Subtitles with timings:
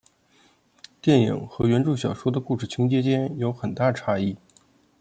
[0.99, 4.35] 电影和原着小说的故事情节间有很大差异。